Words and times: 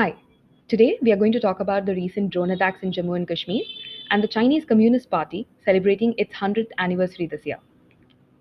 Hi, 0.00 0.14
today 0.66 0.98
we 1.02 1.12
are 1.12 1.16
going 1.16 1.32
to 1.32 1.40
talk 1.40 1.60
about 1.60 1.84
the 1.84 1.94
recent 1.94 2.30
drone 2.30 2.52
attacks 2.52 2.82
in 2.82 2.90
Jammu 2.90 3.16
and 3.16 3.28
Kashmir 3.28 3.62
and 4.10 4.24
the 4.24 4.28
Chinese 4.34 4.64
Communist 4.64 5.10
Party 5.10 5.46
celebrating 5.62 6.14
its 6.16 6.32
100th 6.32 6.70
anniversary 6.78 7.26
this 7.26 7.44
year. 7.44 7.58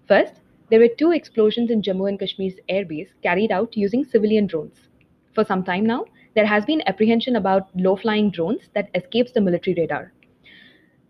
First, 0.07 0.35
there 0.69 0.79
were 0.79 0.95
two 0.97 1.11
explosions 1.11 1.69
in 1.69 1.81
Jammu 1.81 2.07
and 2.07 2.17
Kashmir's 2.17 2.61
airbase 2.69 3.09
carried 3.23 3.51
out 3.51 3.75
using 3.75 4.05
civilian 4.05 4.47
drones. 4.47 4.87
For 5.35 5.43
some 5.43 5.65
time 5.65 5.85
now, 5.85 6.05
there 6.33 6.45
has 6.45 6.63
been 6.63 6.81
apprehension 6.87 7.35
about 7.35 7.67
low 7.75 7.97
flying 7.97 8.31
drones 8.31 8.69
that 8.73 8.89
escapes 8.95 9.33
the 9.33 9.41
military 9.41 9.75
radar. 9.77 10.13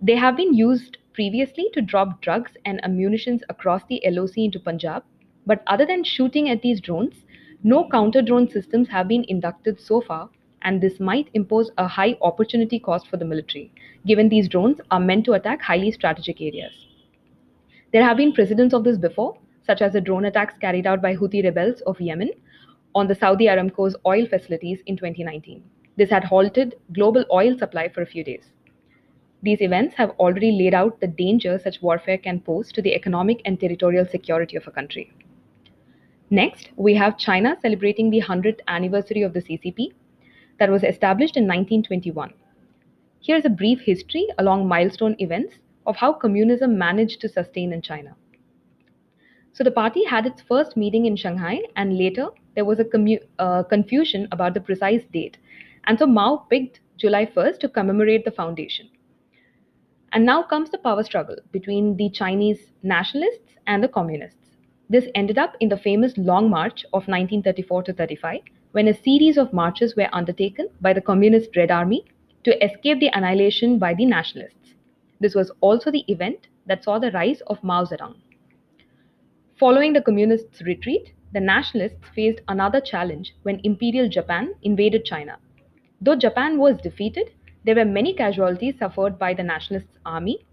They 0.02 0.16
have 0.16 0.36
been 0.36 0.56
used 0.56 0.98
previously 1.14 1.68
to 1.74 1.82
drop 1.84 2.24
drugs 2.24 2.54
and 2.66 2.84
ammunitions 2.84 3.44
across 3.50 3.84
the 3.88 4.02
LOC 4.04 4.36
into 4.38 4.60
Punjab, 4.60 5.04
but 5.46 5.62
other 5.68 5.86
than 5.86 6.04
shooting 6.04 6.50
at 6.50 6.64
these 6.64 6.82
drones, 6.82 7.24
no 7.62 7.88
counter 7.92 8.24
drone 8.24 8.50
systems 8.50 8.88
have 8.88 9.08
been 9.08 9.26
inducted 9.28 9.80
so 9.80 10.02
far 10.02 10.32
and 10.62 10.82
this 10.82 11.00
might 11.00 11.30
impose 11.34 11.72
a 11.78 11.88
high 11.88 12.18
opportunity 12.22 12.80
cost 12.80 13.08
for 13.08 13.18
the 13.18 13.26
military, 13.26 13.72
given 14.06 14.30
these 14.30 14.48
drones 14.48 14.80
are 14.92 15.00
meant 15.00 15.26
to 15.26 15.34
attack 15.34 15.62
highly 15.62 15.92
strategic 15.92 16.42
areas. 16.42 16.88
There 17.92 18.04
have 18.04 18.18
been 18.18 18.34
precedents 18.34 18.74
of 18.74 18.84
this 18.84 18.98
before, 18.98 19.38
such 19.66 19.82
as 19.82 19.94
the 19.94 20.02
drone 20.02 20.26
attacks 20.26 20.58
carried 20.60 20.88
out 20.88 21.02
by 21.02 21.16
Houthi 21.16 21.44
rebels 21.44 21.82
of 21.82 22.00
Yemen 22.00 22.32
on 22.96 23.08
the 23.08 23.16
Saudi 23.16 23.46
Aramco's 23.46 23.96
oil 24.06 24.26
facilities 24.26 24.80
in 24.86 24.98
2019. 24.98 25.64
This 25.96 26.10
had 26.10 26.24
halted 26.24 26.76
global 26.94 27.26
oil 27.32 27.58
supply 27.58 27.90
for 27.90 28.02
a 28.02 28.06
few 28.06 28.24
days. 28.24 28.52
These 29.42 29.62
events 29.62 29.96
have 29.96 30.12
already 30.20 30.52
laid 30.52 30.74
out 30.74 31.00
the 31.00 31.08
danger 31.08 31.60
such 31.60 31.82
warfare 31.82 32.18
can 32.18 32.42
pose 32.42 32.72
to 32.74 32.82
the 32.82 32.94
economic 32.94 33.42
and 33.46 33.60
territorial 33.60 34.06
security 34.06 34.58
of 34.58 34.68
a 34.68 34.72
country. 34.72 35.12
Next, 36.30 36.70
we 36.76 36.94
have 36.96 37.18
China 37.18 37.58
celebrating 37.62 38.10
the 38.10 38.22
100th 38.22 38.60
anniversary 38.68 39.22
of 39.24 39.34
the 39.34 39.42
CCP 39.42 39.94
that 40.60 40.70
was 40.70 40.84
established 40.84 41.38
in 41.38 41.44
1921. 41.44 42.34
Here's 43.22 43.46
a 43.46 43.50
brief 43.50 43.80
history 43.82 44.28
along 44.38 44.68
milestone 44.68 45.16
events 45.20 45.56
of 45.86 45.96
how 45.96 46.14
communism 46.14 46.78
managed 46.78 47.22
to 47.22 47.30
sustain 47.30 47.74
in 47.74 47.82
China. 47.82 48.16
So 49.54 49.64
the 49.64 49.72
party 49.72 50.06
had 50.06 50.26
its 50.26 50.42
first 50.42 50.78
meeting 50.78 51.06
in 51.06 51.16
Shanghai, 51.16 51.60
and 51.76 51.98
later 51.98 52.28
there 52.56 52.66
was 52.66 52.80
a 52.80 52.86
commu- 52.86 53.24
uh, 53.40 53.64
confusion 53.64 54.28
about 54.32 54.54
the 54.54 54.62
precise 54.62 55.04
date. 55.12 55.38
And 55.86 55.98
so 55.98 56.06
Mao 56.06 56.46
picked 56.50 56.82
July 56.98 57.26
1st 57.26 57.60
to 57.60 57.70
commemorate 57.70 58.26
the 58.26 58.32
foundation. 58.32 58.90
And 60.12 60.26
now 60.26 60.44
comes 60.44 60.70
the 60.70 60.78
power 60.78 61.04
struggle 61.04 61.38
between 61.52 61.98
the 61.98 62.10
Chinese 62.10 62.72
nationalists 62.84 63.54
and 63.68 63.84
the 63.84 63.88
communists. 63.88 64.56
This 64.90 65.08
ended 65.14 65.38
up 65.38 65.56
in 65.60 65.70
the 65.70 65.78
famous 65.78 66.18
Long 66.18 66.50
March 66.50 66.84
of 66.94 67.08
1934 67.08 67.84
to 67.84 67.94
35, 67.94 68.40
when 68.72 68.88
a 68.88 68.94
series 68.94 69.38
of 69.38 69.52
marches 69.52 69.96
were 69.96 70.10
undertaken 70.14 70.70
by 70.80 70.94
the 70.94 71.02
Communist 71.02 71.56
Red 71.56 71.72
Army 71.72 72.06
to 72.44 72.64
escape 72.64 73.00
the 73.00 73.10
annihilation 73.14 73.80
by 73.80 73.96
the 73.96 74.06
nationalists. 74.06 74.76
This 75.20 75.34
was 75.34 75.52
also 75.60 75.90
the 75.90 76.06
event 76.08 76.48
that 76.68 76.84
saw 76.84 77.00
the 77.00 77.12
rise 77.12 77.42
of 77.48 77.64
Mao 77.64 77.84
Zedong. 77.84 78.16
Following 79.60 79.94
the 79.94 80.02
Communists' 80.02 80.62
retreat, 80.62 81.14
the 81.34 81.40
nationalists 81.40 82.08
faced 82.14 82.42
another 82.48 82.80
challenge 82.80 83.34
when 83.42 83.60
Imperial 83.64 84.08
Japan 84.08 84.54
invaded 84.62 85.04
China. 85.04 85.38
Though 86.00 86.16
Japan 86.16 86.60
was 86.60 86.78
defeated, 86.78 87.32
there 87.66 87.76
were 87.76 87.86
many 87.86 88.14
casualties 88.14 88.78
suffered 88.78 89.18
by 89.18 89.34
the 89.34 89.44
nationalists' 89.44 89.98
army, 90.06 90.46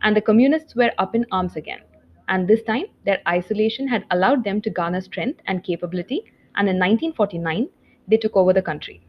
and 0.00 0.16
the 0.16 0.22
communists 0.22 0.74
were 0.74 0.92
up 0.98 1.14
in 1.14 1.26
arms 1.30 1.56
again. 1.56 1.82
And 2.28 2.48
this 2.48 2.62
time, 2.62 2.86
their 3.04 3.20
isolation 3.28 3.88
had 3.88 4.06
allowed 4.10 4.42
them 4.42 4.60
to 4.62 4.70
garner 4.70 5.02
strength 5.02 5.40
and 5.46 5.62
capability 5.62 6.24
and 6.56 6.68
in 6.68 6.76
1949, 6.76 7.68
they 8.08 8.16
took 8.16 8.36
over 8.36 8.52
the 8.52 8.62
country. 8.62 9.00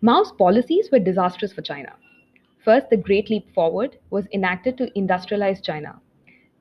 Mao's 0.00 0.32
policies 0.32 0.88
were 0.92 0.98
disastrous 0.98 1.52
for 1.52 1.62
China. 1.62 1.92
First, 2.64 2.90
the 2.90 2.96
Great 2.96 3.30
Leap 3.30 3.52
Forward 3.54 3.98
was 4.10 4.26
enacted 4.32 4.76
to 4.78 4.90
industrialize 4.96 5.62
China. 5.62 6.00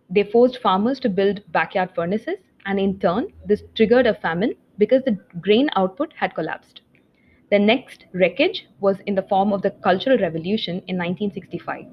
They 0.09 0.23
forced 0.23 0.61
farmers 0.61 0.99
to 1.01 1.09
build 1.09 1.41
backyard 1.51 1.89
furnaces, 1.95 2.37
and 2.65 2.79
in 2.79 2.99
turn, 2.99 3.27
this 3.45 3.63
triggered 3.75 4.07
a 4.07 4.13
famine 4.13 4.53
because 4.77 5.03
the 5.03 5.19
grain 5.41 5.69
output 5.75 6.13
had 6.13 6.35
collapsed. 6.35 6.81
The 7.51 7.59
next 7.59 8.05
wreckage 8.13 8.67
was 8.79 8.97
in 9.05 9.15
the 9.15 9.23
form 9.23 9.53
of 9.53 9.61
the 9.61 9.71
Cultural 9.71 10.17
Revolution 10.17 10.81
in 10.87 10.97
1965. 10.97 11.85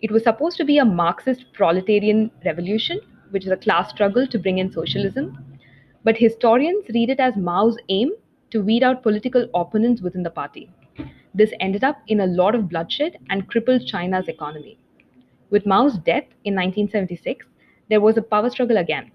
It 0.00 0.10
was 0.10 0.22
supposed 0.22 0.56
to 0.58 0.64
be 0.64 0.78
a 0.78 0.84
Marxist 0.84 1.52
proletarian 1.52 2.30
revolution, 2.44 3.00
which 3.30 3.44
is 3.44 3.50
a 3.50 3.56
class 3.56 3.90
struggle 3.90 4.26
to 4.28 4.38
bring 4.38 4.58
in 4.58 4.70
socialism, 4.70 5.44
but 6.08 6.16
historians 6.16 6.86
read 6.94 7.10
it 7.10 7.20
as 7.20 7.36
Mao's 7.36 7.76
aim 7.90 8.12
to 8.50 8.62
weed 8.62 8.82
out 8.82 9.02
political 9.02 9.46
opponents 9.54 10.00
within 10.00 10.22
the 10.22 10.30
party. 10.30 10.70
This 11.34 11.52
ended 11.60 11.84
up 11.84 12.00
in 12.06 12.20
a 12.20 12.26
lot 12.26 12.54
of 12.54 12.66
bloodshed 12.70 13.18
and 13.28 13.46
crippled 13.46 13.86
China's 13.86 14.26
economy. 14.26 14.78
With 15.50 15.66
Mao's 15.66 15.98
death 15.98 16.24
in 16.44 16.54
1976, 16.54 17.44
there 17.90 18.00
was 18.00 18.16
a 18.16 18.22
power 18.22 18.48
struggle 18.48 18.78
again. 18.78 19.10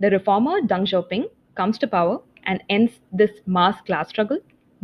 The 0.00 0.10
reformer 0.10 0.60
Deng 0.62 0.84
Xiaoping 0.92 1.26
comes 1.54 1.78
to 1.78 1.86
power 1.86 2.18
and 2.42 2.60
ends 2.68 2.98
this 3.12 3.38
mass 3.46 3.80
class 3.82 4.08
struggle, 4.08 4.40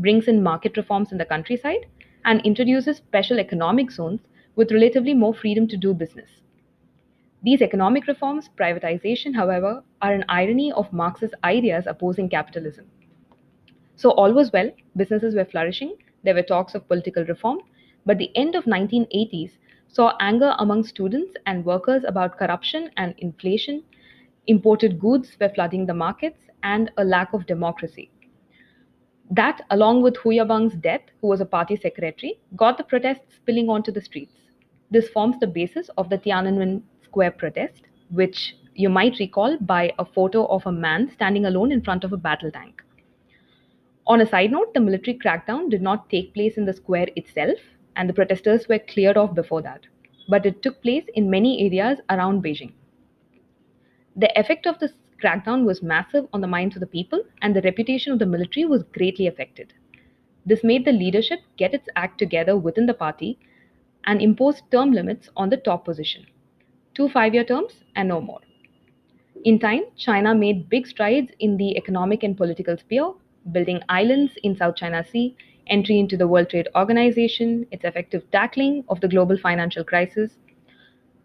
brings 0.07 0.29
in 0.29 0.41
market 0.41 0.77
reforms 0.77 1.11
in 1.11 1.19
the 1.19 1.25
countryside, 1.25 1.87
and 2.25 2.41
introduces 2.43 2.99
special 2.99 3.41
economic 3.41 3.91
zones 3.91 4.21
with 4.55 4.71
relatively 4.71 5.13
more 5.13 5.35
freedom 5.35 5.67
to 5.67 5.77
do 5.77 5.93
business. 5.93 6.31
These 7.43 7.63
economic 7.63 8.07
reforms, 8.09 8.51
privatization, 8.59 9.35
however, 9.35 9.85
are 10.03 10.13
an 10.13 10.25
irony 10.29 10.73
of 10.73 10.93
Marx's 10.93 11.33
ideas 11.45 11.87
opposing 11.87 12.29
capitalism. 12.29 12.87
So 13.95 14.11
all 14.11 14.33
was 14.33 14.53
well, 14.53 14.71
businesses 14.97 15.35
were 15.35 15.45
flourishing, 15.45 15.97
there 16.25 16.35
were 16.35 16.43
talks 16.43 16.75
of 16.75 16.89
political 16.89 17.25
reform, 17.25 17.61
but 18.05 18.19
the 18.19 18.37
end 18.37 18.57
of 18.57 18.65
1980s 18.65 19.53
saw 19.87 20.17
anger 20.21 20.55
among 20.59 20.83
students 20.85 21.35
and 21.47 21.65
workers 21.65 22.03
about 22.05 22.39
corruption 22.39 22.91
and 22.97 23.15
inflation, 23.19 23.85
imported 24.49 24.99
goods 24.99 25.37
were 25.41 25.49
flooding 25.49 25.87
the 25.87 25.95
markets, 25.95 26.41
and 26.65 26.91
a 26.97 27.05
lack 27.05 27.33
of 27.33 27.47
democracy. 27.47 28.11
That, 29.31 29.65
along 29.71 30.03
with 30.03 30.17
Hu 30.17 30.31
Yaobang's 30.31 30.75
death, 30.75 31.03
who 31.21 31.29
was 31.29 31.41
a 31.41 31.47
party 31.47 31.77
secretary, 31.77 32.41
got 32.57 32.79
the 32.79 32.85
protests 32.85 33.37
spilling 33.37 33.69
onto 33.69 33.93
the 33.93 34.01
streets. 34.01 34.35
This 34.91 35.09
forms 35.09 35.39
the 35.39 35.47
basis 35.47 35.89
of 35.97 36.09
the 36.09 36.19
Tiananmen 36.19 36.83
Square 37.09 37.33
protest, 37.33 37.85
which 38.11 38.55
you 38.75 38.91
might 38.91 39.19
recall 39.19 39.57
by 39.61 39.93
a 39.99 40.05
photo 40.05 40.45
of 40.47 40.67
a 40.67 40.73
man 40.73 41.11
standing 41.11 41.47
alone 41.47 41.73
in 41.73 41.81
front 41.81 42.05
of 42.05 42.13
a 42.13 42.19
battle 42.19 42.51
tank. 42.51 42.83
On 44.07 44.21
a 44.21 44.27
side 44.27 44.53
note, 44.53 44.75
the 44.75 44.81
military 44.81 45.19
crackdown 45.19 45.71
did 45.71 45.81
not 45.81 46.11
take 46.11 46.35
place 46.35 46.59
in 46.59 46.67
the 46.67 46.73
square 46.75 47.09
itself, 47.17 47.59
and 47.97 48.09
the 48.09 48.13
protesters 48.13 48.69
were 48.69 48.79
cleared 48.79 49.17
off 49.17 49.35
before 49.35 49.63
that, 49.63 49.87
but 50.29 50.45
it 50.45 50.63
took 50.63 50.83
place 50.83 51.07
in 51.15 51.31
many 51.31 51.65
areas 51.67 51.99
around 52.11 52.45
Beijing. 52.45 52.73
The 54.15 54.39
effect 54.39 54.67
of 54.67 54.79
this 54.79 54.93
crackdown 55.23 55.65
was 55.65 55.83
massive 55.83 56.29
on 56.35 56.43
the 56.43 56.47
minds 56.47 56.77
of 56.77 56.81
the 56.81 56.87
people, 56.87 57.23
and 57.41 57.57
the 57.57 57.63
reputation 57.63 58.13
of 58.13 58.19
the 58.19 58.27
military 58.27 58.67
was 58.67 58.83
greatly 58.83 59.27
affected. 59.27 59.73
This 60.45 60.63
made 60.63 60.85
the 60.85 60.93
leadership 60.93 61.41
get 61.57 61.73
its 61.73 61.89
act 61.97 62.19
together 62.19 62.55
within 62.55 62.85
the 62.85 62.93
party 62.93 63.39
and 64.05 64.21
impose 64.21 64.63
term 64.71 64.93
limits 64.93 65.31
on 65.37 65.49
the 65.49 65.57
top 65.57 65.87
position 65.87 66.27
two 66.99 67.09
five 67.09 67.33
year 67.33 67.45
terms, 67.45 67.85
and 67.97 68.09
no 68.09 68.21
more. 68.21 68.41
In 69.45 69.59
time, 69.61 69.85
China 69.97 70.35
made 70.35 70.69
big 70.69 70.87
strides 70.87 71.31
in 71.39 71.57
the 71.57 71.77
economic 71.77 72.25
and 72.25 72.37
political 72.37 72.77
sphere, 72.77 73.13
building 73.53 73.81
islands 73.89 74.33
in 74.43 74.57
South 74.57 74.75
China 74.75 75.05
Sea, 75.05 75.37
entry 75.69 75.99
into 76.01 76.17
the 76.17 76.27
World 76.27 76.51
Trade 76.51 76.69
Organization, 76.75 77.67
its 77.71 77.85
effective 77.85 78.29
tackling 78.33 78.85
of 78.89 79.01
the 79.01 79.09
global 79.09 79.39
financial 79.39 79.85
crisis. 79.85 80.33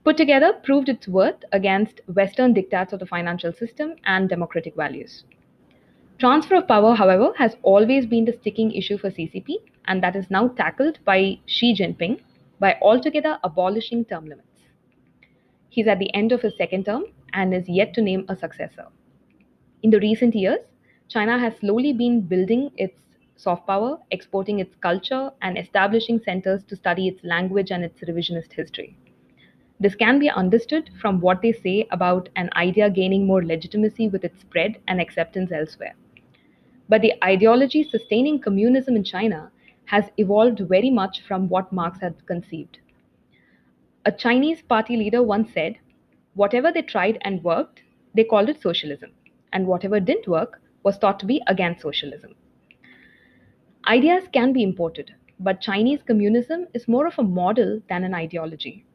Put 0.04 0.16
together, 0.16 0.54
proved 0.64 0.90
its 0.90 1.08
worth 1.08 1.44
against 1.54 2.02
Western 2.14 2.54
diktats 2.54 2.94
of 2.94 3.00
the 3.00 3.08
financial 3.08 3.52
system 3.52 3.96
and 4.06 4.30
democratic 4.30 4.76
values. 4.76 5.24
Transfer 6.20 6.56
of 6.56 6.68
power, 6.68 6.94
however, 6.94 7.32
has 7.38 7.58
always 7.64 8.06
been 8.06 8.26
the 8.26 8.38
sticking 8.42 8.72
issue 8.74 8.98
for 9.00 9.10
CCP, 9.10 9.56
and 9.86 10.04
that 10.04 10.16
is 10.16 10.30
now 10.30 10.50
tackled 10.50 11.00
by 11.04 11.40
Xi 11.48 11.74
Jinping 11.74 12.22
by 12.60 12.78
altogether 12.82 13.40
abolishing 13.44 14.06
term 14.06 14.26
limits. 14.26 14.53
He's 15.74 15.88
at 15.88 15.98
the 15.98 16.14
end 16.14 16.32
of 16.32 16.44
his 16.44 16.56
second 16.56 16.86
term 16.86 17.06
and 17.34 17.52
is 17.52 17.68
yet 17.68 17.96
to 17.96 18.02
name 18.04 18.26
a 18.30 18.36
successor. 18.36 18.90
In 19.82 19.90
the 19.90 20.00
recent 20.00 20.36
years, 20.36 20.60
China 21.08 21.40
has 21.40 21.56
slowly 21.58 21.94
been 21.94 22.22
building 22.22 22.70
its 22.78 23.00
soft 23.38 23.66
power, 23.66 23.98
exporting 24.12 24.60
its 24.60 24.76
culture, 24.76 25.32
and 25.42 25.58
establishing 25.58 26.20
centers 26.20 26.64
to 26.66 26.76
study 26.76 27.08
its 27.08 27.24
language 27.24 27.72
and 27.72 27.84
its 27.84 28.02
revisionist 28.02 28.54
history. 28.54 28.96
This 29.80 29.96
can 29.96 30.20
be 30.20 30.30
understood 30.30 30.92
from 31.02 31.20
what 31.20 31.42
they 31.42 31.52
say 31.52 31.88
about 31.90 32.30
an 32.36 32.52
idea 32.56 32.92
gaining 32.92 33.26
more 33.26 33.44
legitimacy 33.44 34.10
with 34.10 34.24
its 34.24 34.42
spread 34.42 34.78
and 34.88 35.02
acceptance 35.02 35.52
elsewhere. 35.52 35.96
But 36.88 37.02
the 37.02 37.14
ideology 37.24 37.84
sustaining 37.84 38.40
communism 38.40 38.96
in 38.96 39.04
China 39.04 39.52
has 39.86 40.12
evolved 40.18 40.60
very 40.60 40.92
much 40.92 41.24
from 41.28 41.50
what 41.50 41.74
Marx 41.74 42.00
had 42.00 42.24
conceived. 42.28 42.78
A 44.06 44.12
Chinese 44.12 44.62
party 44.62 44.98
leader 44.98 45.24
once 45.24 45.54
said, 45.54 45.78
whatever 46.34 46.74
they 46.74 46.82
tried 46.82 47.20
and 47.22 47.42
worked, 47.42 47.84
they 48.14 48.26
called 48.26 48.50
it 48.50 48.62
socialism, 48.62 49.12
and 49.54 49.66
whatever 49.66 50.02
didn't 50.02 50.28
work 50.28 50.62
was 50.84 50.98
thought 50.98 51.22
to 51.22 51.26
be 51.26 51.42
against 51.48 51.82
socialism. 51.82 52.36
Ideas 53.88 54.26
can 54.34 54.52
be 54.52 54.62
imported, 54.62 55.14
but 55.40 55.62
Chinese 55.62 56.04
communism 56.06 56.68
is 56.74 56.88
more 56.88 57.08
of 57.08 57.18
a 57.18 57.24
model 57.24 57.82
than 57.88 58.04
an 58.04 58.14
ideology, 58.14 58.86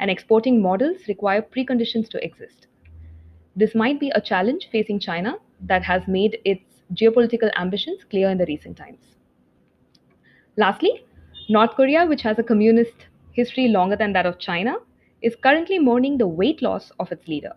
and 0.00 0.10
exporting 0.10 0.62
models 0.62 1.08
require 1.08 1.42
preconditions 1.42 2.08
to 2.08 2.24
exist. 2.24 2.66
This 3.54 3.74
might 3.74 4.00
be 4.00 4.10
a 4.14 4.20
challenge 4.20 4.68
facing 4.72 4.98
China 4.98 5.36
that 5.60 5.82
has 5.82 6.08
made 6.08 6.38
its 6.46 6.64
geopolitical 6.94 7.50
ambitions 7.56 8.02
clear 8.04 8.30
in 8.30 8.38
the 8.38 8.46
recent 8.46 8.78
times. 8.78 9.16
Lastly, 10.56 11.04
North 11.50 11.72
Korea, 11.72 12.06
which 12.06 12.22
has 12.22 12.38
a 12.38 12.42
communist 12.42 13.08
history 13.34 13.68
longer 13.68 13.96
than 13.96 14.12
that 14.14 14.26
of 14.26 14.38
China, 14.38 14.76
is 15.22 15.36
currently 15.36 15.78
mourning 15.78 16.18
the 16.18 16.26
weight 16.26 16.62
loss 16.62 16.90
of 16.98 17.12
its 17.12 17.28
leader. 17.28 17.52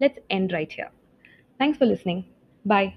Let's 0.00 0.18
end 0.30 0.52
right 0.52 0.72
here. 0.72 0.90
Thanks 1.58 1.78
for 1.78 1.86
listening. 1.86 2.24
Bye. 2.64 2.94